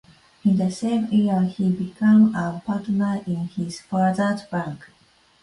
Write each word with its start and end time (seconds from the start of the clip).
In 0.43 0.57
the 0.57 0.71
same 0.71 1.05
year 1.11 1.43
he 1.43 1.69
became 1.71 2.33
a 2.33 2.59
partner 2.65 3.21
in 3.27 3.45
his 3.49 3.81
father's 3.81 4.41
bank. 4.45 4.87